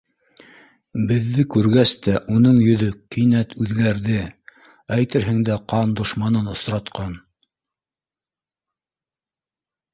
Беҙҙе 1.09 1.43
күргәс 1.55 1.91
тә 2.05 2.13
уның 2.35 2.57
йөҙө 2.63 2.87
кинәт 3.17 3.53
үҙгәрҙе, 3.65 4.17
әйтерһең 4.97 5.45
дә, 5.53 5.61
ҡан 5.75 5.95
дошманын 6.03 6.51
осратҡан. 6.57 7.17